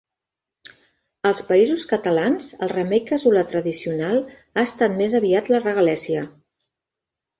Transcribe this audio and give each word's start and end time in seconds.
Als 1.31 1.41
Països 1.49 1.83
Catalans 1.91 2.49
el 2.67 2.71
remei 2.73 3.03
casolà 3.11 3.43
tradicional 3.51 4.19
ha 4.57 4.65
estat 4.71 4.97
més 5.03 5.17
aviat 5.21 5.53
la 5.55 5.65
regalèssia. 5.67 6.25